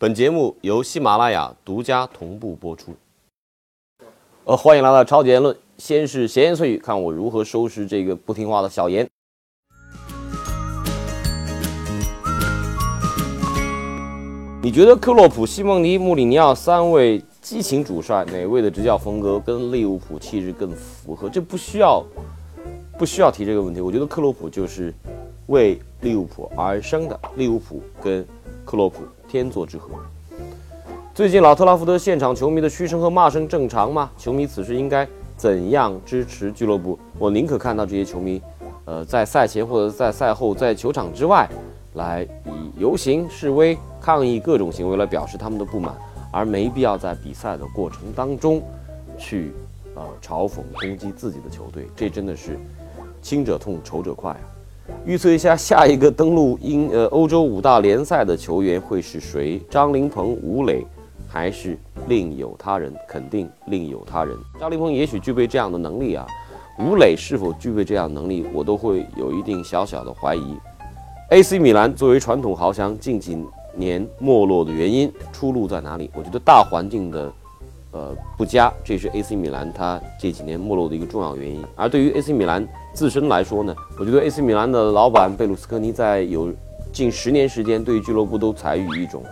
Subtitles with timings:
[0.00, 2.94] 本节目由喜马拉雅独家同步播出。
[4.44, 5.56] 呃，欢迎来到超级言论。
[5.76, 9.04] 先是闲言碎语，看我如何收拾这个不听话的小严。
[14.62, 21.28] 你觉得克洛普、西蒙尼、穆里尼奥三位激情主帅哪位的执教风格跟利物浦气质更符合？
[21.28, 22.04] 这不需要，
[22.96, 23.80] 不需要提这个问题。
[23.80, 24.94] 我觉得克洛普就是
[25.48, 28.24] 为利物浦而生的，利物浦跟
[28.64, 29.90] 克洛普天作之合。
[31.14, 34.10] 最近老特拉福德现场球迷的嘘声和骂声正常吗？
[34.16, 35.06] 球迷此时应该
[35.36, 36.98] 怎样支持俱乐部？
[37.18, 38.40] 我宁可看到这些球迷，
[38.86, 41.48] 呃，在赛前或者在赛后，在球场之外。
[41.94, 45.92] 来以游行示威、抗议各种行为来表示他们的不满，
[46.30, 48.62] 而没必要在比赛的过程当中
[49.16, 49.52] 去
[49.96, 51.88] 呃嘲讽、攻击自己的球队。
[51.96, 52.56] 这真的是
[53.20, 54.38] 亲者痛，仇者快啊！
[55.04, 59.60] 预测一下下一个登陆英呃欧洲五大联赛的球员会是谁？
[59.70, 60.86] 张琳芃、吴磊，
[61.26, 62.94] 还是另有他人？
[63.08, 64.36] 肯定另有他人。
[64.60, 66.26] 张琳芃也许具备这样的能力啊，
[66.78, 70.56] 吴磊是否具备这样能力，我都会有一定小小的怀疑。
[71.30, 73.38] AC 米兰作为传统豪强，近几
[73.74, 76.10] 年没落的原因，出路在哪里？
[76.14, 77.32] 我觉得大环境的，
[77.92, 81.64] 呃不佳，这是 AC 米兰它这几年没落的一个重要原因。
[81.74, 86.52] 而对于 AC 米兰自身来说呢，我觉得 AC 米兰的老板贝鲁斯科尼在有
[86.92, 89.22] 近十年时间，对俱乐部都采取一种，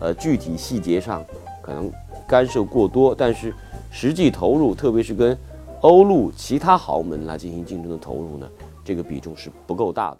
[0.00, 1.24] 呃具体细节上
[1.62, 1.90] 可能
[2.28, 3.54] 干涉过多，但是
[3.90, 5.36] 实际投入，特别是跟
[5.80, 8.48] 欧陆其他豪门来进行竞争的投入呢，
[8.84, 10.18] 这个比重是不够大的。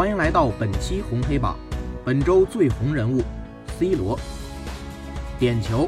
[0.00, 1.58] 欢迎来到本期红黑榜，
[2.06, 3.22] 本周最红人物
[3.78, 4.18] ，C 罗，
[5.38, 5.86] 点球，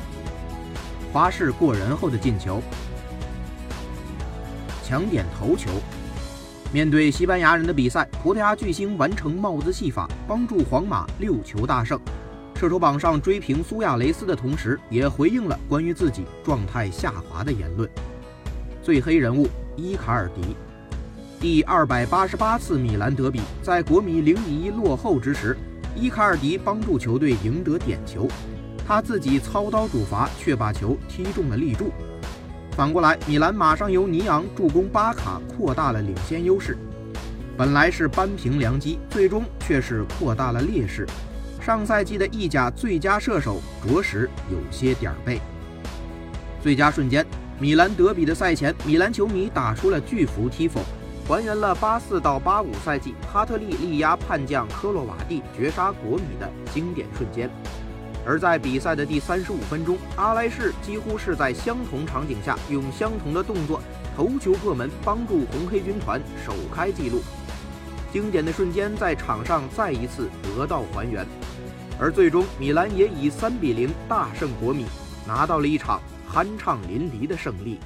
[1.10, 2.60] 花式过人后的进球，
[4.84, 5.70] 抢点头球。
[6.74, 11.98] 面对西班牙人的比赛，葡萄牙巨星完成帽子戏法，帮助皇马六球大胜。
[12.54, 17.88] 射手榜上追平苏亚雷斯的同时，也回应了关于自己状态下滑的言论。
[18.82, 20.54] 最黑人物伊卡尔迪。
[21.42, 25.56] 第二百八十八次米兰德比，在国米零比一落后之时，
[25.96, 28.28] 伊卡尔迪帮助球队赢得点球，
[28.86, 31.90] 他自己操刀主罚，却把球踢中了立柱。
[32.76, 36.78] 反过来，米兰马上由尼昂助攻巴卡扩大了领先优势。
[37.56, 41.04] 本来是扳平良机，最终却是扩大了劣势。
[41.60, 45.40] 上赛季的意甲最佳射手着实有些点儿背。
[46.62, 47.26] 最佳瞬间，
[47.58, 50.78] 米兰德比的赛前，米兰球迷打出了巨幅 Tifo。
[51.26, 57.48] 还原了八四到八五赛季哈特利力压叛将科洛瓦蒂绝杀国米的经典瞬间。
[58.26, 63.80] 而在比赛的第三十五分钟，阿莱士几乎是在相同场景下用相同的动作
[64.16, 67.20] 头球破门，帮助红黑军团首开纪录。
[68.12, 71.26] 经典的瞬间在场上再一次得到还原，
[71.98, 74.86] 而最终米兰也以三比零大胜国米，
[75.26, 76.00] 拿到了一场
[76.32, 77.78] 酣畅淋漓的胜利。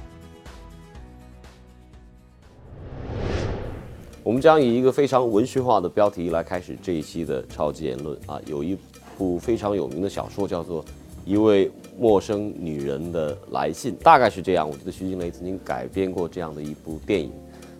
[4.27, 8.37] 我们将以一个非常文学化的标题来开始这一期的超级言论啊！
[8.45, 8.77] 有一
[9.17, 10.83] 部非常有名的小说叫做
[11.23, 14.69] 《一位陌生女人的来信》，大概是这样。
[14.69, 17.31] 我记得徐静蕾曾经改编过这样的一部电影。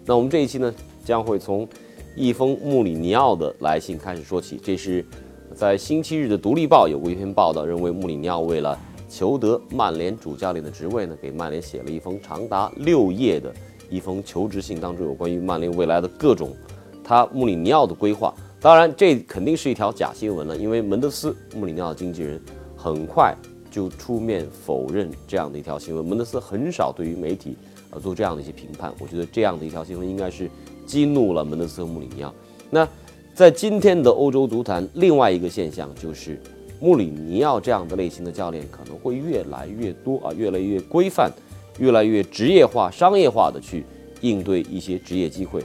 [0.06, 1.68] 那我们这一期呢，将会从
[2.16, 4.58] 一封穆里尼奥的来信开始说起。
[4.64, 5.06] 这是
[5.54, 8.80] 在星期日的《独立报》有过一篇报道，认为穆里尼奥为了
[9.10, 13.54] 求得曼联主教练的职位呢，给曼联写了一封长达六页的。
[13.90, 16.56] 一封求职信当中有关于曼联未来的各种
[17.04, 22.42] 他穆里尼奥的规划，当然这肯定是一条假新闻了，因为门德斯穆里尼奥的经纪人
[22.76, 23.34] 很快
[23.72, 26.04] 就出面否认这样的一条新闻。
[26.04, 27.56] 门德斯很少对于媒体
[27.92, 30.50] 呃做这样的一些评判，我觉得这样的一条新闻应该是
[30.86, 32.34] 激怒了门德斯和穆里尼奥。
[32.70, 32.88] 那
[33.34, 36.42] 在今天的欧洲足坛，另外一个现象就是
[36.82, 41.32] 穆里尼奥这样的类型的教练可能会越来越多啊，越来越规范。
[41.80, 43.86] 越来越职业化、商业化的去
[44.22, 45.64] 应对一些职业机会，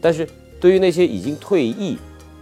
[0.00, 0.28] 但是
[0.60, 1.96] 对于那些已经退役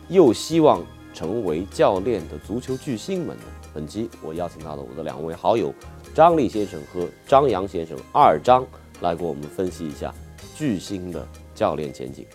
[0.09, 3.43] 又希望成为教练的足球巨星们呢？
[3.75, 5.73] 本期我邀请到了我的两位好友
[6.15, 8.67] 张力先生和张扬先生二张
[9.03, 10.15] 来给我们分析一下
[10.55, 12.27] 巨星的教练前景。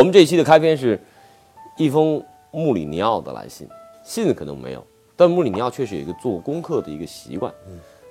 [0.00, 0.98] 我们这期的开篇是
[1.76, 3.68] 一封穆里尼奥的来信，
[4.02, 4.82] 信可能没有，
[5.14, 7.52] 但穆里尼奥确实有一个做功课的一个习惯，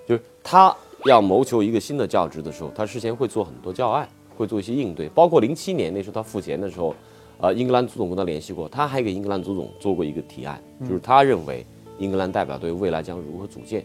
[0.07, 0.71] 就是他
[1.05, 4.07] 要谋求一个新的教职的时候，他事先会做很多教案，
[4.37, 6.95] 会做一些应对，包括零七年那时候他复贤的时候，
[7.39, 11.65] 呃，英格兰足总跟他联系过，他还给英格兰足总做过一个提案，就是他认为
[11.97, 13.83] 英格兰代表队未来将如何组建，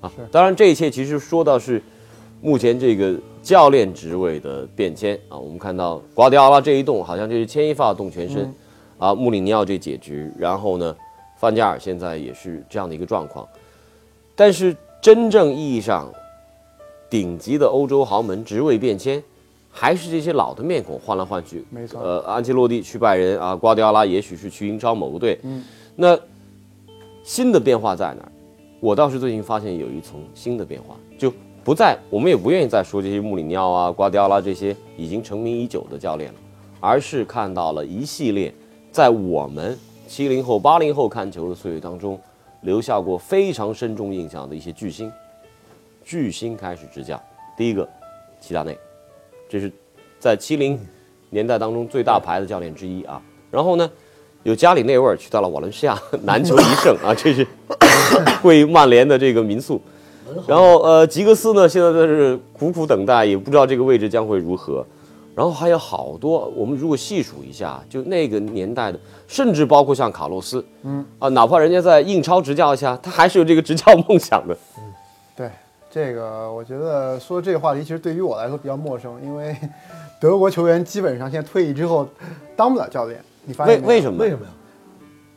[0.00, 1.80] 啊，当然这一切其实说到是
[2.42, 8.52] 目前这个教练职位的变迁啊，我们看到瓜迪奥拉这一动好像就是牵一发动全身，
[8.98, 10.96] 啊，穆里尼奥这解职，然后呢，
[11.36, 13.46] 范加尔现在也是这样的一个状况，
[14.34, 16.10] 但是真正意义上
[17.10, 19.22] 顶级的欧洲豪门职位变迁，
[19.70, 21.62] 还是这些老的面孔换来换去。
[21.68, 25.38] 没错呃，安切洛蒂去拜仁啊，瓜迪奥拉也许是去英超某个队。
[25.42, 25.62] 嗯，
[25.94, 26.18] 那
[27.22, 28.32] 新的变化在哪儿？
[28.80, 31.30] 我倒是最近发现有一层新的变化，就
[31.64, 36.38] 不再我们也不愿意再说这些穆里尼奥啊、瓜迪奥拉这些已经成名已久的教练了，
[36.78, 38.52] 而是看到了一系列
[38.92, 39.76] 在我们
[40.06, 42.20] 七零后、八零后看球的岁月当中
[42.60, 45.10] 留下过非常深重印象的一些巨星。
[46.04, 47.18] 巨星开始执教，
[47.56, 47.88] 第一个
[48.38, 48.76] 齐达内，
[49.48, 49.72] 这是
[50.18, 50.78] 在七零
[51.30, 53.22] 年代当中最大牌的教练之一啊。
[53.50, 53.90] 然后呢，
[54.42, 57.46] 有加里内维尔去到了瓦伦西亚，难求一胜啊，这是
[58.44, 59.80] 为曼联的这个民宿。
[60.46, 64.84] 然后呃，吉格斯呢，现在在这苦苦等待，也不知道这个位置将会如何。
[65.34, 74.56] 然后还有好多，我们如果细数一下，就那个年代的，甚至包括像卡洛斯，嗯啊，哪怕人家在印超执教一下，他还是有这个执教梦想的。
[75.36, 75.50] 对
[75.90, 79.56] 这个，我觉得说这个话题其实对于我来说比较陌生，因为
[80.20, 82.08] 德国球员基本上现在退役之后
[82.54, 83.20] 当不了教练。
[83.44, 84.18] 你发现为为什么？
[84.22, 84.52] 为什么呀？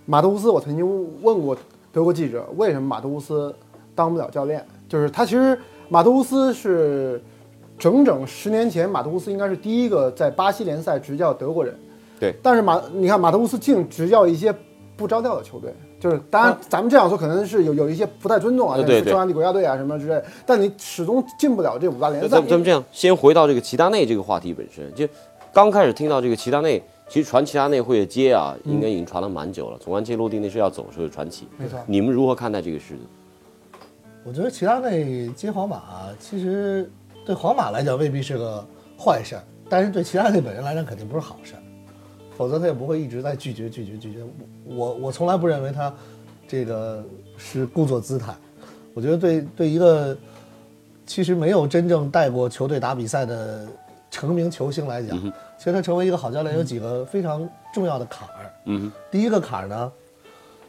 [0.06, 0.88] 马特乌斯，我曾经
[1.24, 1.58] 问过
[1.92, 3.54] 德国记者，为什么马特乌斯
[3.96, 4.64] 当不了教练？
[4.88, 5.58] 就是他其实
[5.90, 7.22] 马特乌斯是
[7.78, 11.78] 整整十年前，马特乌斯应该是第一个在巴西联赛执教德国人。
[12.20, 14.54] 对，但是马，你看马特乌斯竟执教一些
[14.96, 22.42] 不着调的球队，就是当然咱们这样说可能是有有一些不太尊重啊，对对匈牙利国家队啊什么之类，但你始终进不了这五大联赛咱。
[22.48, 24.92] 咱们这样，先回到这个齐达内这个话题本身。
[24.96, 25.08] 就
[25.54, 29.78] 刚开始听到这个齐达内，其实传齐达内会接啊，应该已经传了蛮久了。
[29.80, 31.48] 从安切洛蒂那时候要走的时候就传奇。
[31.58, 33.02] 没错你们如何看待这个事情？
[34.28, 35.82] 我觉得齐达内接皇马，
[36.20, 36.92] 其实
[37.26, 38.68] 对皇马来讲未必是个
[39.00, 41.62] 坏事儿，但是对齐达内本人来讲肯定不是好事儿，
[42.38, 44.20] 否则他也不会一直在拒绝拒绝拒绝。
[44.66, 45.94] 我我从来不认为他
[46.46, 47.02] 这个
[47.38, 48.36] 是故作姿态，
[48.94, 50.18] 我觉得对对一个
[51.06, 53.66] 其实没有真正带过球队打比赛的
[54.12, 55.18] 成名球星来讲，
[55.58, 58.52] 其实他成为一个好教练有几个非常重要的坎儿。
[58.66, 59.90] 嗯第一个坎儿呢，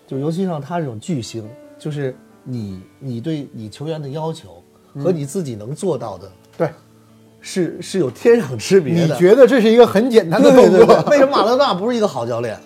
[0.06, 1.44] 就尤其像他这种巨星，
[1.76, 2.14] 就是
[2.50, 4.62] 你你对你球员的要求
[4.94, 6.70] 和你自己能做到的，对，
[7.42, 9.14] 是是有天壤之别的。
[9.14, 11.10] 你觉得这是一个很简单的动对对对，作？
[11.10, 12.58] 为什么马拉多纳不是一个好教练？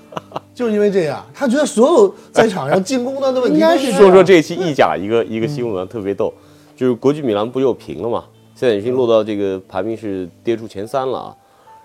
[0.55, 6.33] 就是因为这样，他觉得所有在场上进攻端的问题应该是说说这期意甲一个一个新闻啊，特别逗，
[6.77, 8.25] 就是国际米兰不又平了嘛，
[8.55, 11.37] 现在已经落到这个排名是跌出前三了啊。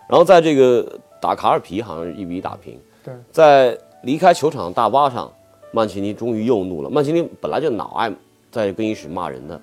[0.07, 0.87] 然后在这个
[1.19, 5.31] 打卡尔皮好像是一比一打平，对，在离开球场的大巴上，
[5.71, 6.89] 曼奇尼终于又怒了。
[6.89, 8.11] 曼奇尼本来就老爱
[8.51, 9.59] 在更衣室骂人的，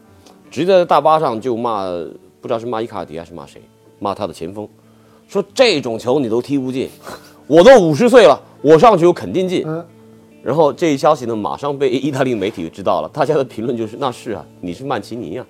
[0.51, 1.87] 直接在大巴上就骂，
[2.41, 3.61] 不知道是骂伊卡尔迪还是骂谁，
[3.99, 4.69] 骂他的前锋，
[5.27, 6.89] 说这种球你都踢不进，
[7.47, 9.63] 我都五十岁了，我上去我肯定进。
[9.67, 9.85] 嗯，
[10.43, 15.47] 然后这一消息呢，马上被意大利媒体知道了，大家的评论就是：那是啊，你是曼奇尼啊。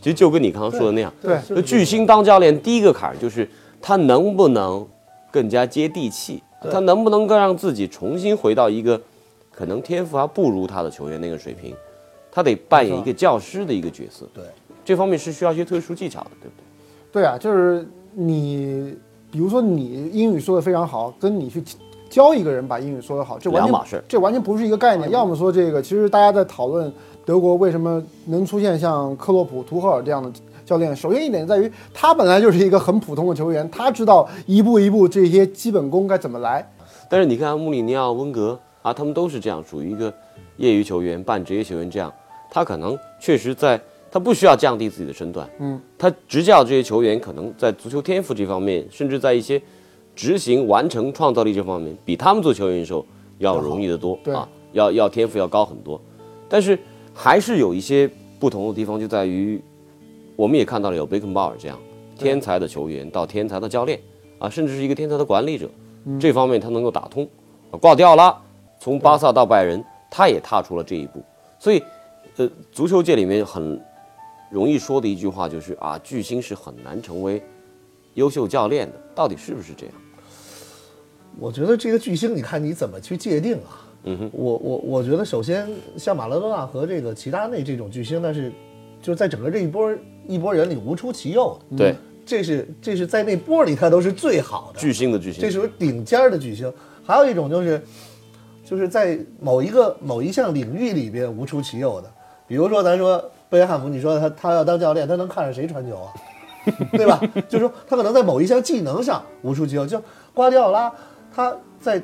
[0.00, 3.48] 其实就跟你刚刚说的那样，对就巨星当教练，第一个坎儿就是
[3.82, 4.86] 他能不能
[5.32, 6.40] 更加接地气，
[6.70, 9.00] 他能不能够让自己重新回到一个
[9.58, 11.74] 可能天赋还不如他的球员那个水平，
[12.30, 14.24] 他得扮演一个教师的一个角色。
[14.32, 14.44] 对，
[14.84, 16.54] 这方面是需要一些特殊技巧的，对不
[17.10, 17.20] 对？
[17.20, 18.94] 对啊，就是你，
[19.32, 21.60] 比如说你英语说的非常好，跟你去
[22.08, 25.10] 教一个人把英语说得好，这完全两码事这完全不是一个概念。
[25.10, 26.92] 要么说这个，其实大家在讨论
[27.24, 30.30] 德国为什么能出现像克洛普、图赫尔这样的
[30.64, 36.64] 教练，首先一点在于他本来就是一个很普通的球员，他知道一步一步这些基本功该怎么来。
[37.10, 40.12] 但是你看穆里尼奥、温格啊，他们都是这样，属于一个
[40.56, 42.12] 业余球员、半职业球员这样，
[42.50, 43.80] 他可能确实在
[44.10, 49.60] 他不需要降低自己的身段，嗯，他执教这些球员可能在足球天赋这方面，甚至在一些
[50.16, 53.04] 执行、完成、创造力这方面，比他们做球员的时候
[53.38, 56.00] 要容易得多对啊，要要天赋要高很多。
[56.48, 56.78] 但是
[57.12, 59.60] 还是有一些不同的地方，就在于
[60.34, 61.78] 我们也看到了有贝肯鲍尔这样
[62.16, 64.00] 天才的球员到天才的教练
[64.38, 65.68] 啊，甚至是一个天才的管理者，
[66.18, 67.28] 这方面他能够打通。
[67.70, 68.34] 啊挂迪奥拉
[68.78, 71.22] 从巴萨到拜仁，他也踏出了这一步，
[71.58, 71.82] 所以，
[72.36, 73.80] 呃，足球界里面很
[74.50, 77.42] 容易说的一句话就是啊，巨星是很难成为
[78.14, 79.94] 优秀教练的，到底是不是这样？
[81.38, 83.84] 我觉得这个巨星，你看你怎么去界定啊？
[84.04, 88.50] 嗯哼，我我我觉得首先像马拉多纳和这个齐达内这种巨星，那是
[89.02, 89.92] 就是在整个这一波
[90.26, 91.76] 一波人里无出其右的。
[91.76, 91.94] 对，
[92.24, 96.72] 这是这是在那波里他都是最好的巨星的巨星，这属于顶尖的巨星。
[97.04, 97.82] 还有一种就是，
[98.68, 102.12] 就是在某一个某一项领域里边无出其右的，
[102.46, 106.12] 比如说咱说贝克汉姆，你说他他要当教练，他能看着谁传球啊？
[106.92, 107.18] 对吧？
[107.48, 109.86] 就是说他可能在某一项技能上无出其右。
[109.86, 110.02] 就
[110.34, 110.92] 瓜迪奥拉，
[111.34, 112.02] 他在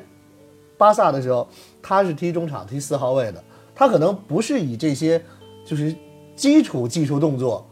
[0.75, 1.47] 巴萨的时候，
[1.83, 3.43] 他是踢中场踢四号位的，
[3.75, 5.23] 他可能不是以这些
[5.63, 5.95] 就是
[6.35, 7.63] 基础技术动作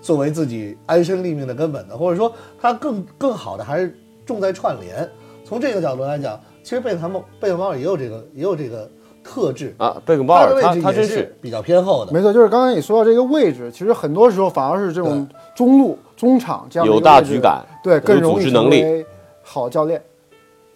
[0.00, 5.10] 作为自己安身立命的根本的，或者说他更更好的还是重在串联。
[5.44, 8.90] 从这个角度来讲，其实贝克汉姆贝克鲍尔也有这个也有这个
[9.22, 12.10] 特质，啊，贝克鲍尔他他真是比较偏后的。
[12.12, 19.06] 没错，就是刚才你说到这个位置，其实很多时候反而是这种中路、中场这样有大局感对，更有容易组织能力成为
[19.44, 20.02] 好教练。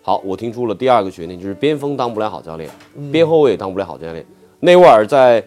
[0.01, 4.25] 好，我听出了第二个悬念，就是边锋当不了好教练，嗯边后卫也当不了好教练。
[4.61, 5.45] 内维尔在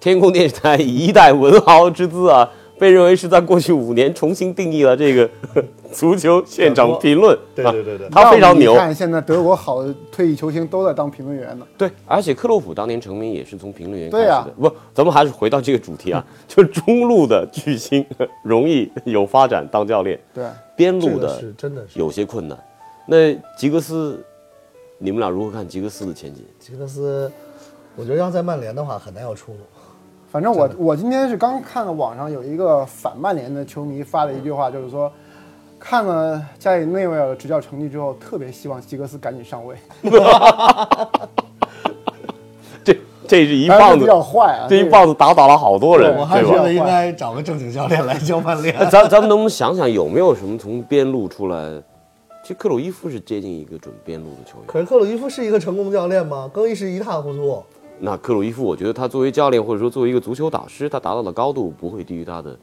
[0.00, 5.30] 天空电视台以一代文豪之姿啊，被认为是在过去五年重新定义了这个
[5.96, 7.34] 足球现场评论。
[7.34, 8.78] 啊对对对对他非常牛你。
[8.78, 11.66] 看现在德国好的退役球星都在当评论员呢。
[11.78, 14.68] 对，而且克洛普当年成名也是从评论员开对啊始的。
[14.68, 18.04] 不，咱们还是回到这个主题啊， 就是中路的巨星
[18.42, 20.44] 容易有发展当教练，对，
[20.76, 22.58] 边路的是真的是有些困难。
[23.06, 24.22] 那吉格斯，
[24.98, 26.44] 你们俩如何看吉格斯的前景？
[26.58, 27.32] 吉格斯，
[27.96, 29.58] 我觉得要在曼联的话很难有出路。
[30.30, 35.10] 反正我我今天是刚看了网上有一个反曼联的球迷发了一句话，就是说。
[35.78, 39.76] 看了加里内维尔的执教成绩之后，特别希望吉格斯赶紧上位。
[42.82, 46.42] 这这是一棒子比，较坏啊，这一棒子打倒了好多人，对我还？
[46.42, 48.74] 觉得应该找个正经教练来教曼联。
[48.90, 51.82] 咱咱们能不能想想有没有什么从边路出来？
[52.42, 54.66] 其实克鲁伊夫是接近一个准边路的球员。
[54.66, 56.48] 可是克鲁伊夫是一个成功教练吗？
[56.52, 57.62] 更衣室一塌糊涂。
[57.98, 62.56] 那克鲁伊夫，我觉得他作为教练或者说作为一个足球导师，他达到的高度不会低于他的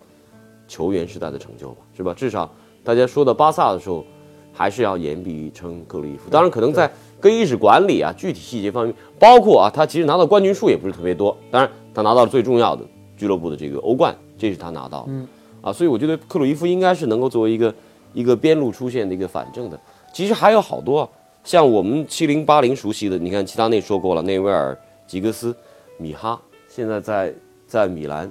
[0.67, 1.77] 球员时代的成就吧？
[1.97, 2.13] 是吧？
[2.15, 2.49] 至少
[2.83, 4.03] 大家说到巴萨的时候，
[4.51, 6.29] 还是要言必称克鲁伊夫。
[6.29, 11.35] 当然，可能在更衣室管理啊、具体细节方面，包括啊，他其实拿到冠军数也不是特别多。
[11.49, 12.85] 当然，他拿到了最重要的
[13.15, 15.05] 俱乐部的这个欧冠，这是他拿到的。
[15.07, 15.27] 嗯，
[15.61, 17.73] 啊，所以我觉得克鲁伊夫应该是能够作为一个
[18.13, 19.79] 一个边路出现的一个反正的。
[20.13, 21.09] 其实还有好多啊，
[21.43, 25.55] 像我们七零八零熟悉的，你看齐达内说过了，内维尔、吉格斯、
[25.97, 27.33] 米哈，现在在
[27.65, 28.29] 在米兰，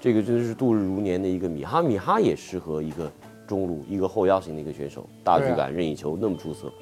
[0.00, 1.80] 这个真的是度日如年的一个米哈。
[1.80, 3.10] 米哈也适合一个
[3.46, 6.72] 中路、一个后腰型的一个选手，大局感、任意球那么出色。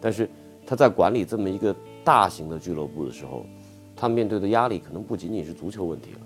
[0.00, 0.28] 但是
[0.66, 3.44] 他在管理这么一个大型的俱乐部的时候，
[3.96, 6.20] 他面对的压力可能不仅仅是足球问题了。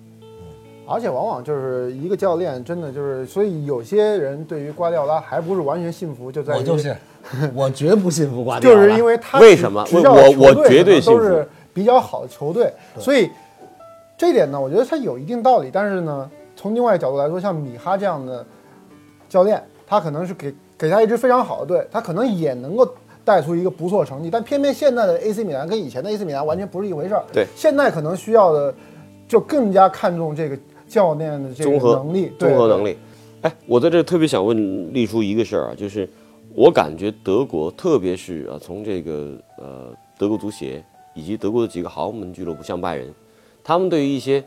[0.90, 6.97] 而且往往就是一个教练，真的就是，所以有些人对于瓜迪奥拉还不是完全信服，就在于我就是，
[7.54, 8.80] 我绝不信服瓜迪奥拉。
[8.80, 13.28] 就是因为他为什么我我绝对信服都是比较好的球队，所以
[14.16, 15.68] 这一点呢，我觉得他有一定道理。
[15.70, 18.42] 但是呢，从另外一个角度来说，像米哈这样的
[19.28, 22.88] 教练，他可能是给给他一支非常好的队，他可能也能够
[23.25, 24.30] 带出一个不错成绩。
[24.30, 27.25] 但偏偏现在的 AC 米兰跟以前的 AC 米兰完全不是一回事儿。
[27.32, 28.75] 对现在可能需要的
[29.26, 30.58] 就更加看重这个
[30.88, 32.85] 教练的这个综合能力，综合能。
[32.85, 32.97] 力。
[33.42, 36.08] 哎，我在这特别想问丽叔一个事儿啊，就是
[36.54, 40.82] 我感觉德国，特别是啊，从这个呃德国足协
[41.14, 43.14] 以及德国的几个豪门俱乐部，像拜仁，
[43.62, 44.42] 他们对于一些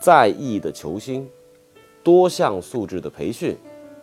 [0.00, 1.28] 在役的球星
[2.02, 3.56] 多项素质的培训，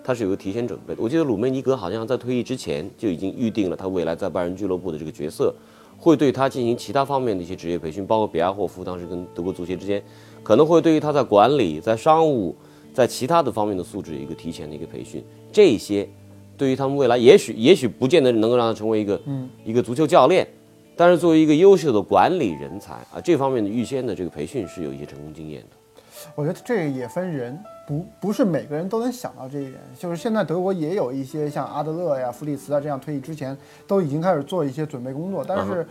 [0.04, 1.02] 他是有个提前准备的。
[1.02, 5.54] 我记得鲁梅尼格好像在退役之前就已经预定了他未来在拜仁俱乐部的这个角色，
[5.98, 10.02] 会对他进行其他方面的一些职业培训，包括比亚霍夫当时跟德国足协之间，
[10.44, 12.56] 可能会对于他在管理、在商务、
[12.94, 15.24] 在其他的方面的素质有一个提前的一个培训。
[15.52, 16.08] 这些
[16.56, 20.48] 对于他们未来，也许也许不见得能够让他成为一个嗯一个足球教练，
[20.96, 25.78] 但是作为一个优秀的管理人才啊，这方面的预先的这个培训是有一些成功经验的。
[26.36, 27.58] 我觉得这个也分人，
[27.88, 29.76] 不不是每个人都能想到这一点。
[29.98, 33.58] 就是现在德国也有一些像阿德勒呀、弗里茨啊这样退役之前
[33.88, 35.88] 都已经开始做一些准备工作，但嗯是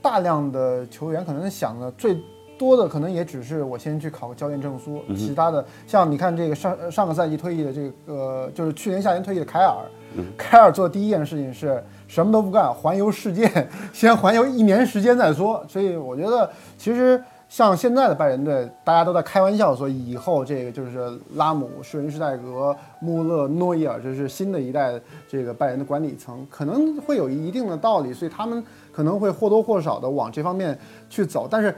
[0.00, 2.18] 大量的球员可能想的最
[2.58, 9.76] 多的可能也只是我先去考个教练证书，嗯其他的像你看这个上上个赛季退役的这个呃，就是去年夏天退役的凯尔，
[10.16, 13.50] 嗯凯尔做的第一件事情是什么都不干，环游世界，
[13.92, 15.64] 先环游一年时间再说。
[15.68, 17.22] 所以我觉得其实。
[17.50, 24.92] 像现在的拜仁队，大家都在开玩笑说，以后这个就是拉姆、施恩施泰格、穆勒、诺伊尔，这是新的一代
[25.28, 30.78] 这个拜仁的管理层，可能会有一定的道理，所以他们可能会或多或少的往这方面
[31.08, 31.48] 去走。
[31.50, 31.74] 但是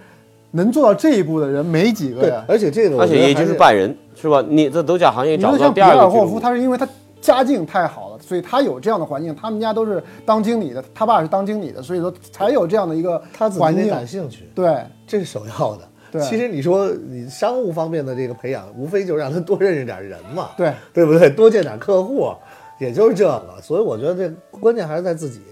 [0.50, 2.44] 能做到这一步的人没几个对呀，。
[2.46, 4.44] 而且这个我而且也就是拜仁，是吧？
[4.46, 6.86] 你这德甲行业找不到你说像比尔霍夫，他是因为他
[7.18, 9.36] 家境太好了，所以他有这样的环境。
[9.36, 13.90] 他们家都是当经理的，他爸是当经理的，所以说才有这样的一个他自己得环境。
[13.90, 15.86] 感兴趣，对，这是首要的。
[16.10, 21.28] 对其实你说你商务方面的这个培养，无非就让他多认识点人嘛，对，对不对？
[21.28, 22.32] 多见点客户，
[22.78, 23.60] 也就是这个。
[23.60, 25.42] 所以我觉得这关键还是在自己。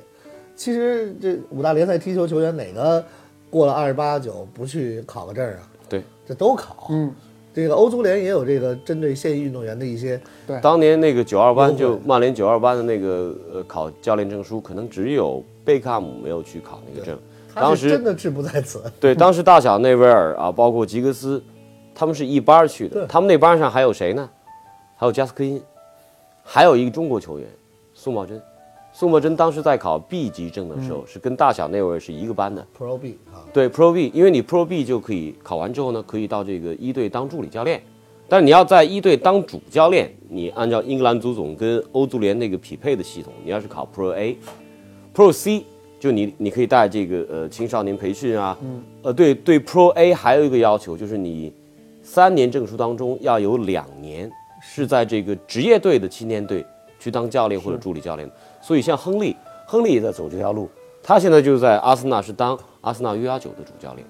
[0.56, 3.04] 其实这五大联赛踢球球员哪个
[3.50, 5.68] 过了二十八九不去考个证啊？
[5.86, 6.88] 对，这都考。
[6.90, 7.14] 嗯，
[7.52, 10.20] 这个欧足联也有这个针对现役运动员的一些
[10.62, 17.18] 当年那个九二班就曼联九二班的那个呃考教练证书，可能只有贝克汉姆没有去考那个证。
[17.54, 18.80] 当时真的志不在此。
[19.00, 21.42] 对，当时大小内维尔啊，包括吉格斯，
[21.92, 23.04] 他们是一班去的。
[23.08, 24.30] 他们那班上还有谁呢？
[24.96, 25.60] 还有加斯科因，
[26.44, 27.48] 还有一个中国球员
[27.92, 28.40] 宋茂珍。
[28.92, 32.66] 宋茂珍当时在考 B 级证的时候，是跟大小内维尔是一个班的。
[32.76, 37.80] Pro B 啊，对 Pro B，因为你 Pro B 就可以考完之后呢，可以到这个一队当助理教练。
[38.28, 45.64] 但是你要在一队当主教练，你按照英格兰足总跟欧足联那个匹配的系统，你要是考 Pro A，Pro C
[45.98, 48.56] 就你你可以带这个呃青少年培训啊，
[49.02, 51.52] 呃对对 Pro A 还有一个要求就是你
[52.02, 54.30] 三年证书当中要有两年
[54.62, 56.64] 是在这个职业队的青年队
[56.98, 58.34] 去当教练或者助理教练的。
[58.60, 59.36] 所以像亨利，
[59.66, 60.68] 亨利也在走这条路，
[61.02, 64.06] 他现在就是在阿森纳是当阿森纳 U 幺九的主教练。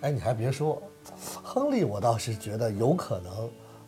[0.00, 0.82] 哎，你还别说，
[1.42, 3.32] 亨利我倒是觉得有可能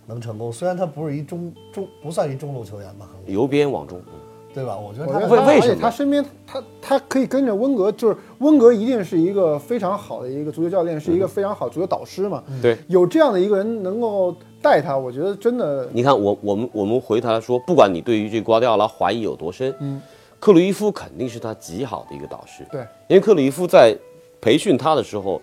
[0.06, 4.20] 能成功，虽然他不是一中中不算一中路球员吧，亨利，由边往中，嗯
[4.54, 4.74] 对吧？
[4.74, 12.42] 我觉得他他而且为为什么他身边他他可以跟着温格，就是温格一定是一个非常好的一个足球教练，是一个非常好足球导师嘛。
[12.62, 20.00] 对，有这样的一个人能够带他，我觉得真的你看我我们我们回头来说，不管你对于这瓜迪奥拉怀疑有多深，嗯，
[20.40, 22.66] 克鲁伊夫肯定是他极好的一个导师。
[22.70, 23.96] 对，因为克鲁伊夫在
[24.40, 25.40] 培训他的时候，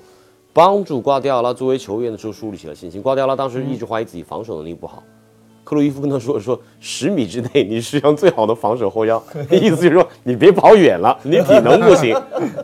[0.52, 3.02] 帮助瓜迪奥拉作为球员的时候树立起了信心。
[3.02, 5.02] 瓜迪奥拉当时一直怀疑自己防守能力不好，
[5.64, 12.16] 克鲁伊夫跟他说说十米之内你是世界上最好的防守后腰， 意思就是说你别跑远了，你体能不行，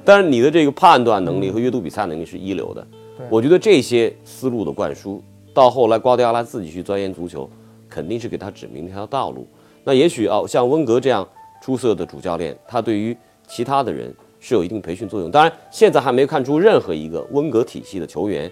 [0.04, 2.86] 但是你的这个判断能力和阅读比赛能力是一流的。
[3.30, 5.22] 我觉得这些思路的灌输，
[5.60, 7.50] 到后来瓜迪奥拉自己去钻研足球，
[7.90, 9.46] 肯定是给他指明一条道路。
[9.84, 11.28] 那也许哦，像温格这样
[11.62, 15.30] 出色的主教练，他对于其他的人是有一定培训作用。
[15.30, 18.50] 当然，现在还没看出任何一个温格体系的球员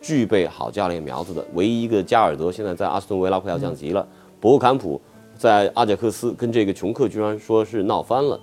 [0.00, 1.46] 具备好教练苗子的。
[1.54, 4.04] 唯一一个加尔德现在在阿斯顿维拉快要降级了，
[4.40, 5.00] 博坎普
[5.36, 8.40] 在阿贾克斯跟这个琼克居然说是闹翻了。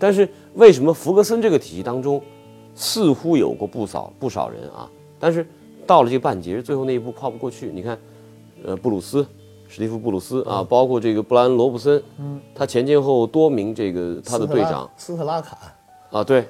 [0.00, 2.20] 但是为什么福格森这个体系当中，
[2.74, 5.46] 似乎有过不少不少人啊，但是
[5.86, 7.70] 到了这个半截，最后那一步跨不过去。
[7.72, 7.98] 你看，
[8.64, 9.26] 呃，布鲁斯。
[9.68, 15.58] 史蒂夫·布鲁斯啊，包括这个布兰·罗布森，嗯，他前前后后多名这个他的队长斯特拉坎
[16.10, 16.46] 啊，对，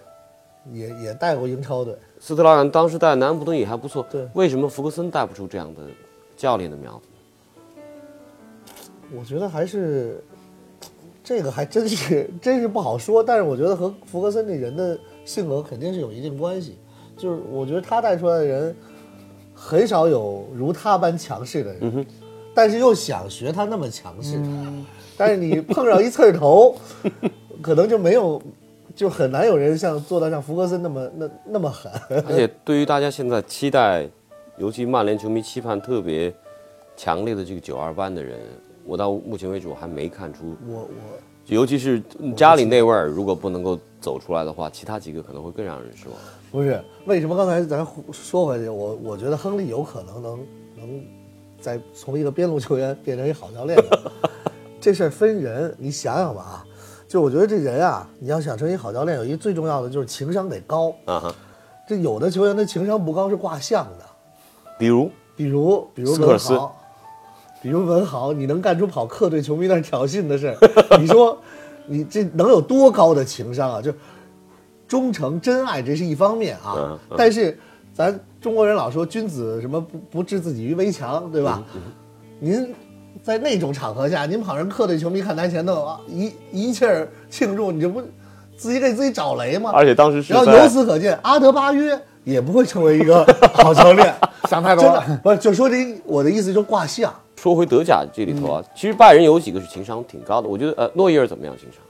[0.72, 5.82] 也也带过英超队，斯特拉坎当时带南安普顿也还不错，对为什么福格森带不出这样的
[6.36, 7.02] 教练的苗子？
[9.16, 10.20] 我觉得还是
[11.22, 16.76] 这个还真是真是不好说，但是我觉得和福格森这人的性格肯定是有一定关系。
[17.16, 18.74] 就是我觉得他带出来的人，
[19.64, 22.06] 很少有如他般强势的人，
[22.52, 24.42] 但是又想学他那么强势。
[25.16, 26.74] 但是你碰上一刺儿头，
[27.62, 28.42] 可能就没有，
[28.94, 31.92] 就很难有人像做到像福格森那么那那么狠。
[32.26, 34.08] 而且对于大家现在期待，
[34.58, 36.34] 尤其曼联球迷期盼特别
[36.96, 38.40] 强烈的这个九二班的人，
[38.84, 40.88] 我到目前为止我还没看出，我我
[41.46, 42.02] 尤其是
[42.36, 46.16] 家里那味儿如果不能够走出来的话，其他几个可能会更让人失望。
[46.50, 51.04] 不是为什么刚才咱说回去，我我觉得亨利有可能能能
[51.60, 54.12] 再从一个边路球员变成一好教练的。
[54.80, 56.66] 这事儿分人，你想想吧啊，
[57.08, 60.90] 就我觉得这人啊，你要想成一好教练，有一个最重要的就是情商得高。
[61.04, 61.34] 啊哈，
[61.86, 64.04] 这有的球员他情商不高是卦象的，
[64.78, 66.58] 比如比如比如斯科尔斯
[67.62, 70.56] 比如文豪，你能干出跑客队球迷那挑衅的事儿，
[70.98, 71.38] 你说
[71.86, 73.80] 你这能有多高的情商啊？
[73.80, 73.92] 就
[74.88, 77.56] 忠诚真爱这是一方面啊，嗯嗯但是
[77.94, 81.62] 咱中国人老说君子什么不不置自己于危墙，对吧？
[81.74, 81.80] 嗯
[82.40, 82.74] 您
[83.22, 88.02] 在那种场合下，您跑人客队球迷看台前头啊，一一气儿庆祝，你这不
[88.56, 89.70] 自己给自己找雷吗？
[89.72, 94.12] 而且当时是然后由此可见，阿德巴约也不会成为一个好教练。
[94.50, 95.20] 想太多了。
[95.22, 97.14] 不是，就说这，我的意思就是卦象。
[97.42, 101.80] 说回德甲这里头啊，其实拜仁有几个是情商挺高的，我觉得呃诺伊尔怎么样情商？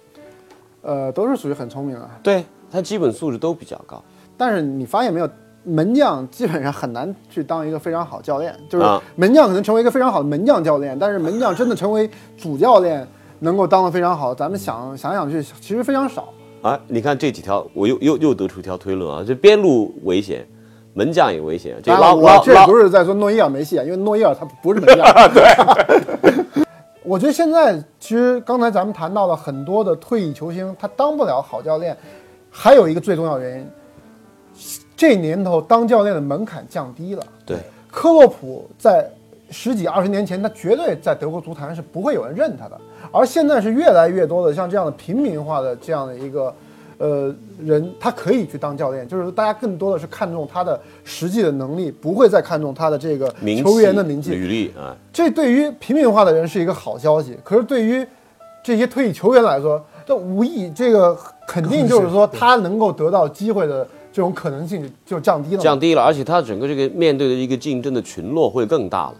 [0.80, 4.02] 呃，都是属于很聪明啊，对他基本素质都比较高。
[4.38, 5.28] 但是你发现没有，
[5.62, 13.06] 门将基本上很难去当一个非常好教练，就是啊门将可能成为一个非常好的门将教练，但是门将真的成为主教练
[13.40, 16.32] 能够当的非常好，咱们想想想去，其实非常少。
[16.62, 20.46] 啊，你看这几条，我又又又得出一条推论啊，这边路危险，
[20.94, 25.07] 门将也危险，这拉当然了，我这不是在说诺伊尔没戏啊，因为诺伊尔他不是门将。
[25.33, 26.62] 对
[27.02, 31.96] 我觉得现在其实刚才咱们谈到了很多的退役球星，他当不了好教练，
[32.50, 33.66] 还有一个最重要原因，
[34.96, 37.24] 这年头当教练的门槛降低了。
[37.46, 37.57] 对，
[37.90, 39.11] 克洛普在
[39.50, 46.55] 十几二十年前，他绝对在德国足坛是不会有人认他的，而现在是越来越多的像这样的平民化的这样的一个。
[47.02, 53.26] 呃，人他可以去当教练，就是大家更多的是看重他的实际的能力，不会再看重他的这个
[53.60, 54.30] 球员的名气。
[54.30, 58.06] 履历啊，这对于平民化的人是一个好消息，可是对于
[58.62, 65.60] 这些退役球员来说，这无疑这个肯定就是说他能够得到机会的这种可能性就降低了。
[65.60, 69.14] 降低了，而且他整个这个面对的一个竞争的群落会更大了。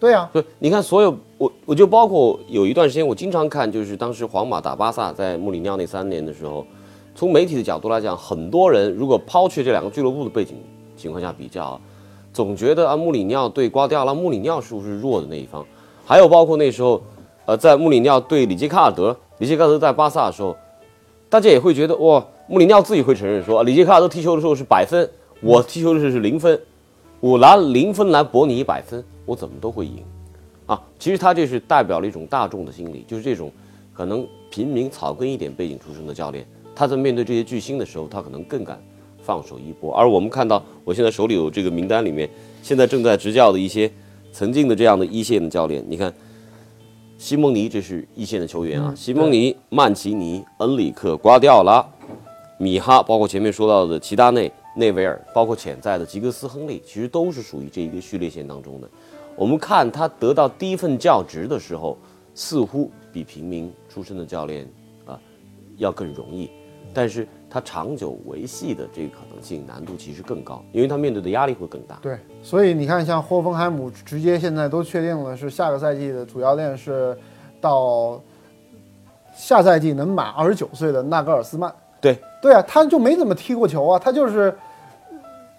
[0.00, 6.66] 对呀、对，你看所有我我就包括有一段时间我经常看，就是当时皇马打巴萨在穆里尼奥那三年的时候，
[7.14, 10.56] 从媒体的角度来讲，很多人如果抛去这两个俱乐部的背景
[10.96, 11.80] 情况下比较，
[12.32, 15.64] 总觉得啊穆里尼奥对瓜迪奥拉，穆里尼奥是不是弱的那一方？
[16.04, 17.00] 还有包括那时候，
[17.44, 20.56] 呃，在穆里尼奥对里杰卡尔德，里杰卡尔德在巴萨的时候，
[21.28, 25.08] 大家也会觉得哇，穆里尼奥自己会承认说，里杰卡尔德踢球的时候是百分，
[25.40, 26.60] 我踢球的时候是零分，
[27.20, 30.02] 我拿零分来博你一百分，我怎么都会赢。
[30.66, 33.50] 啊，其实他这是代表了一种大众的心理，就是这种
[33.92, 38.82] 可能平民草根一点背景出身的教练，他在面对这些巨星的时候，他可能更敢
[39.22, 39.94] 放手一搏。
[39.94, 42.28] 而我们看到，我现在手里有这个名单里面，
[42.62, 43.90] 现在正在执教的一些
[44.32, 46.12] 曾经的这样的一线的教练，你看，
[47.18, 51.84] 西蒙尼这是一线的球员啊，西蒙尼、曼奇尼、恩里克、瓜迪奥拉、
[52.58, 58.88] 米哈，包括前面说到的齐达内、内维尔，包括潜在的吉格斯、亨利，其实都是属于这一个序列线当中的。
[59.36, 61.96] 我们看他得到第一份教职的时候，
[62.34, 64.68] 似乎比平民出身的教练
[65.06, 65.18] 啊
[65.76, 66.50] 要更容易，
[66.94, 71.98] 但是他长久维系的这个可能性难度其实更高，因为他面对的压力会更大。
[72.02, 77.16] 对，所以你看，像霍芬海姆直接现在都确定了是下个赛季的主教练是
[77.60, 78.20] 到
[79.34, 81.72] 下赛季能满二十九岁的纳格尔斯曼。
[82.00, 84.52] 对对啊，他就没怎么踢过球啊，他就是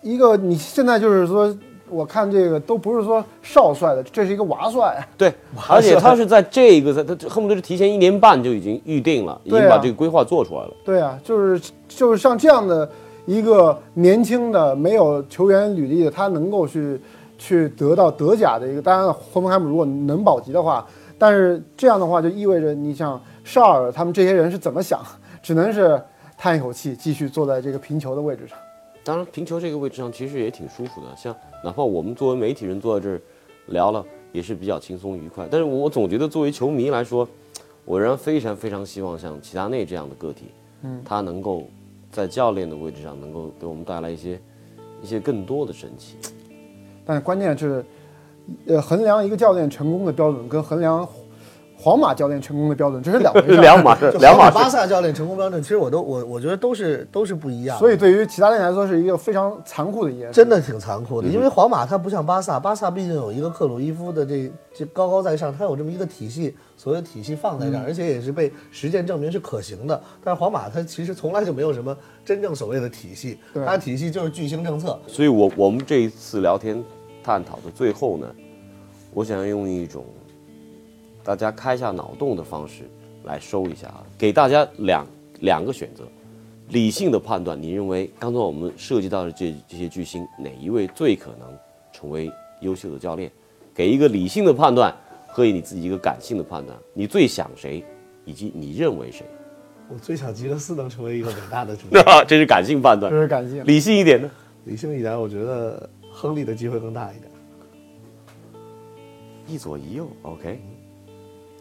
[0.01, 1.47] 一个你现在就是说，
[1.93, 5.07] 我看这个都不是说少帅的，这是一个娃帅。
[5.17, 5.33] 对，
[5.69, 10.71] 而且他是在这个在他恨不得是提前一年半就已经预定了，已经把这个规划做出来了。
[10.83, 12.89] 对啊，就是就是像这样的
[13.25, 16.99] 一个年轻的没有球员履历的，他能够去
[17.37, 20.85] 去得到德甲的一个，当然霍芬海姆如果能保级的话，
[21.17, 24.99] 但是这样的话就意味着你像绍尔他们这些人是怎么想，
[25.41, 26.01] 只能是
[26.37, 28.57] 叹一口气，继续坐在这个平球的位置上。
[29.03, 33.21] 当然，平球这个位置上其实也挺舒服的，像哪怕我们作为媒体人坐在这儿
[33.67, 35.47] 聊了，也是比较轻松愉快。
[35.51, 37.27] 但是我总觉得作为球迷来说，
[37.83, 40.45] 我仍然非常非常希望像齐达内这样的个体，
[40.83, 41.67] 嗯，他能够
[42.11, 44.39] 在教练的位置上能够给我们带来一些
[45.01, 46.15] 一些更多的神奇。
[47.05, 47.83] 但是关键是，
[48.67, 51.05] 呃，衡量一个教练成功的标准跟衡量
[51.83, 53.57] 皇马教练成功的标准这是两 回事。
[53.59, 54.55] 两码事，就两码事。
[54.55, 57.77] 巴萨教练成功标准，其实我都我我觉得都是都是不一样。
[57.77, 60.33] 所以对于其他人来说是一个非常残酷的一件事。
[60.33, 70.01] 真的挺残酷的，因为皇马它不像巴萨，巴萨毕竟有一个克鲁伊夫的这这高高在上，它有这么一个体系，所有体系放在这儿，而且也是被实践证明是可行的。
[70.23, 71.93] 但是皇马它其实从来就没有什么
[72.23, 74.97] 真正所谓的体系，对它体系就是巨星政策。
[75.05, 76.81] 所以我我们这一次聊天
[77.21, 78.27] 探讨的最后呢，
[79.13, 80.05] 我想要用一种
[81.23, 82.83] 大家开下脑洞的方式
[83.23, 85.07] 来收一下啊，给大家两
[85.39, 86.03] 两个选择，
[86.69, 91.47] 理性的判断，你认为刚才我们涉及到的这这些巨星，哪一位最可能
[91.93, 92.31] 成为
[92.61, 93.31] 优秀的教练？
[93.73, 94.93] 给一个理性的判断
[95.27, 97.83] 和你自己一个感性的判断，你最想谁，
[98.25, 99.25] 以及你认为谁？
[99.89, 102.05] 我最想吉格斯能成为一个伟大的主教练。
[102.27, 103.65] 这是感性判断这，是感性。
[103.65, 104.29] 理性一点呢？
[104.65, 107.31] 理性一点，我觉得亨利的机会更大一点。
[109.47, 110.61] 一左一右，OK。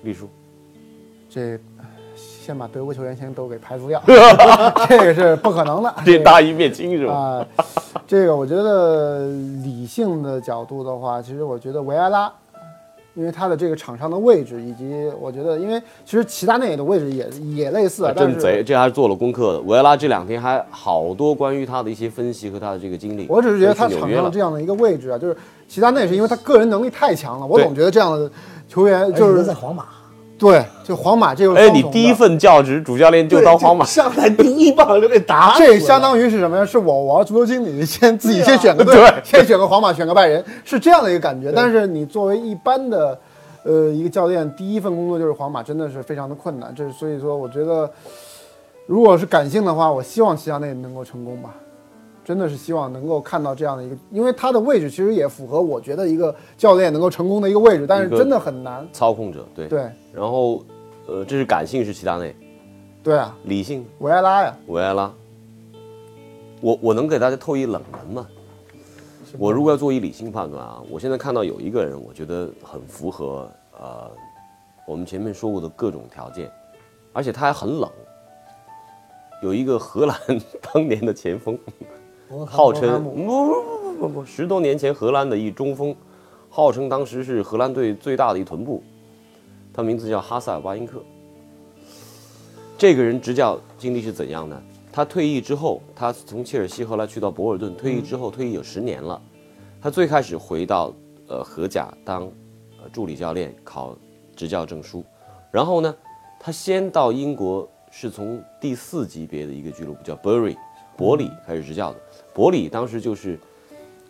[0.03, 0.29] 丽叔，
[1.29, 1.59] 这
[2.15, 4.03] 先把德国球员先都给排除掉，
[4.89, 5.95] 这个是不可能的。
[6.05, 7.15] 这大义灭亲是吧？
[7.15, 7.47] 啊、
[8.07, 9.29] 这个我觉得
[9.63, 12.31] 理性的角度的话，其实我觉得维埃拉，
[13.15, 19.61] 因为他的这个场上的位置，以及我觉得，因为其实齐达内的位置也也类似，啊但是真贼，这还是做了功课的。
[19.61, 23.27] 维埃拉这两天还好多关于他的一些分析和他的这个经历。
[23.29, 25.37] 我只是觉得他场上这样的一个位置啊，就是
[25.69, 28.31] 齐达内是因为他个人能力太强了，我总觉得这样的
[28.73, 29.85] 球员就是在皇马，
[30.39, 36.65] 对，就皇马这个哎，你第一份教职主教练就当皇马，上来第一棒就给打死了，这相当于是什么呀？
[36.65, 41.53] 是我玩足球经理，先自己先选个队，对 先选个皇马，选个拜仁，是这样的一个感觉。
[41.55, 43.21] 但是你作为一般的，
[43.63, 46.75] 呃，一个教练，第一份工作就是皇马，真的是非常的困难。
[46.75, 47.91] 这所以说，我觉得，
[48.87, 51.51] 如果是感性的话，我希望齐达内能够成功吧。
[52.25, 58.87] 真的是希望能够看到这样的一个，因为他的位置其实也符合我觉得一个教练能够成功的一个位置，但是真的很难。
[58.93, 59.67] 操控者，对。
[59.69, 60.65] 对然后，
[61.07, 62.35] 呃，这是感性是齐达内，
[63.03, 65.13] 对啊，理性维埃拉呀，维埃拉。
[66.61, 68.27] 我我能给大家透一冷门吗？
[69.39, 74.11] 我如果要做一理性判断啊，我现在看到有一个人，我觉得很符合呃
[74.87, 76.51] 我们前面说过的各种条件，
[77.13, 77.91] 而且他还很冷。
[79.43, 80.17] 有一个荷兰
[80.73, 81.59] 当年的前锋，
[82.47, 85.95] 号称不不不不不，十多年前荷兰的一中锋，
[86.49, 88.83] 号称当时是荷兰队最大的一臀部，
[89.73, 91.03] 他名字叫哈塞尔巴因克。
[92.79, 94.61] 这个人执教经历是怎样呢？
[94.91, 99.21] 他退役之后，他从切尔西后来去到博尔顿，退役之后退役有十年了。
[99.81, 100.93] 他最开始回到
[101.29, 102.23] 呃荷甲当
[102.79, 103.97] 呃助理教练，考
[104.35, 105.05] 执教证书，
[105.51, 105.95] 然后呢，
[106.41, 110.57] 他先到英国是从第四级别的一个俱乐部叫 Bury
[110.97, 111.99] 伯里开始执教的。
[112.35, 113.39] 伯里当时就是，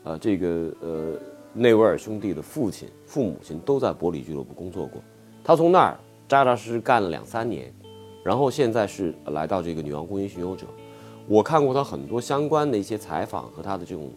[0.05, 1.19] 呃，这个呃
[1.53, 5.03] 内维尔兄弟的父亲、父母亲都在伯里俱乐部工作过。
[5.43, 7.73] 他从那儿扎扎实实干了两三年，
[8.25, 10.67] 然后现在是来到这个女王公园巡游者。
[11.27, 14.11] 我看过他很多相关的一些采访和他的这种，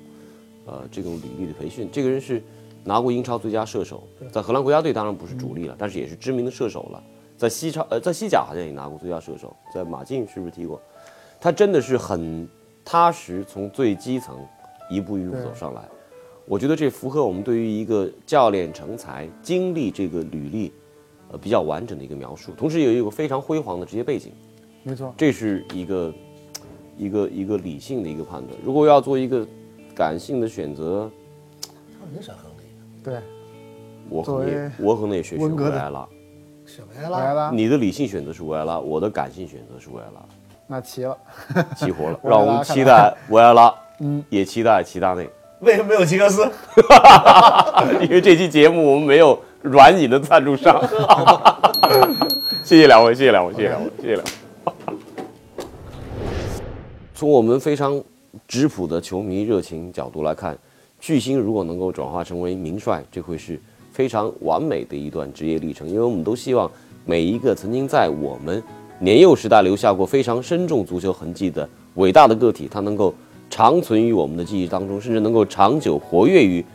[0.65, 1.89] 呃，这种履历的培训。
[1.91, 2.41] 这个人是
[2.83, 7.03] 拿过英超最佳射手，在荷兰国家队当然不是主力了，但是也是知名的射手了。
[7.37, 10.79] 在西超，呃，在西甲好像也拿过最佳射手，在马竞是不是踢过？
[11.39, 12.47] 他真的是很
[12.85, 14.37] 踏实，从最基层
[14.89, 15.81] 一步一步走上来。
[16.45, 20.71] 我觉得这符合我们对于一个教练成才经历这个履历，
[21.31, 22.51] 呃，比较完整的一个描述。
[22.55, 24.31] 同时也有一个非常辉煌的职业背景。
[24.83, 26.13] 没错，这是一个
[26.95, 28.55] 一个一个理性的一个判断。
[28.63, 29.43] 如果要做一个
[29.95, 31.09] 感性的选择，
[31.61, 32.63] 他肯定选亨利，
[33.03, 33.19] 对，
[34.07, 35.89] 我可能也我可能也选选温格的维埃
[37.33, 37.49] 拉。
[37.49, 40.23] 你的理性选择是维埃拉，我的感性选择是维埃拉，
[40.67, 41.17] 那齐了，
[41.77, 42.19] 齐活了。
[42.23, 45.29] 让我们期待维埃拉，嗯，也期待齐达内。
[45.59, 46.43] 为什么没有齐格斯？
[48.01, 50.81] 因为这期节目我们没有软饮的赞助商。
[52.63, 54.31] 谢谢两位，谢谢两位，谢谢两位，谢谢两位。
[57.13, 58.03] 从我们非常
[58.47, 60.57] 质朴的球迷热情角度来看，
[60.99, 63.59] 巨星如果能够转化成为名帅，这会是
[63.91, 65.87] 非常完美的一段职业历程。
[65.87, 66.69] 因为我们都希望
[67.05, 68.61] 每一个曾经在我们
[69.05, 73.13] 年幼时代留下过非常深重足球痕迹的伟大的个体，他能够
[73.51, 76.65] 长存于我们的记忆当中，甚至能够长久活跃于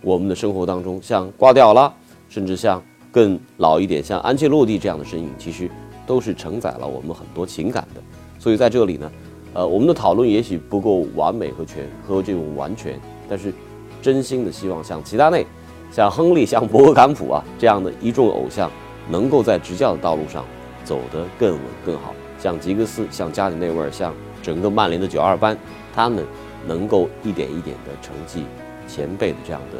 [0.00, 0.98] 我们的生活当中。
[1.02, 1.92] 像瓜迪奥拉，
[2.30, 5.70] 甚至像更老一点，像安切洛蒂这样的身影，其实
[6.06, 8.00] 都是承载了我们很多情感的。
[8.38, 9.12] 所以在这里呢，
[9.52, 13.52] 呃，我们的讨论也许不够完美和全和这种完全，但是
[14.00, 15.44] 真心的希望像齐达内、
[15.92, 18.70] 像亨利、像博格坎普啊这样的一众偶像，
[19.10, 20.42] 能够在执教的道路上
[20.84, 22.14] 走得更稳更好。
[22.38, 25.56] 像吉格斯、像加里内维尔、像整个曼联的九二班，
[25.94, 26.24] 他们
[26.66, 28.44] 能够一点一点的承继
[28.86, 29.78] 前辈的这样的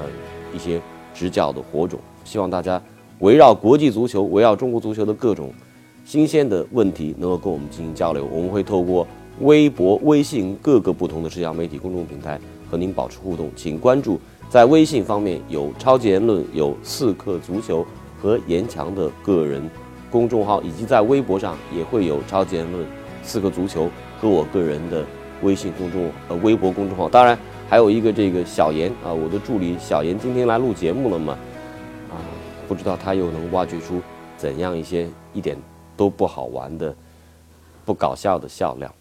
[0.00, 0.08] 呃
[0.54, 0.80] 一些
[1.14, 1.98] 执教的火种。
[2.24, 2.80] 希望大家
[3.20, 5.52] 围绕国际足球、围绕中国足球的各种
[6.04, 8.28] 新鲜的问题，能够跟我们进行交流。
[8.30, 9.06] 我们会透过
[9.40, 12.38] 微博、微信各个不同的社交媒体公众平台
[12.70, 13.50] 和您保持互动。
[13.56, 17.86] 请关注在微信方面有超级言论、有刺客足球
[18.20, 19.62] 和严强的个人
[20.12, 22.86] 公众号，以及在微博上也会有超级言论、
[23.24, 25.04] 四个足球和我个人的
[25.42, 27.08] 微信公众呃微博公众号。
[27.08, 27.36] 当然
[27.68, 31.32] 还有一个这个小严啊，我的助理小严今天来录节目了嘛？
[32.10, 32.20] 啊，
[32.68, 34.02] 不知道他又能挖掘出
[34.36, 35.56] 怎样一些一点
[35.96, 36.94] 都不好玩的、
[37.86, 38.94] 不搞笑的笑料。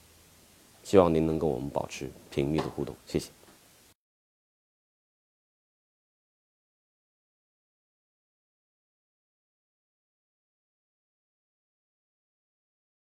[0.84, 3.41] 希望您能跟我们保持频密的互动，谢谢。